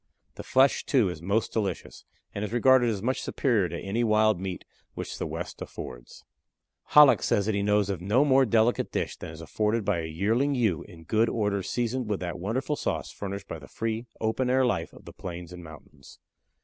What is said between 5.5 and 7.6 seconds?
affords. Hallock says that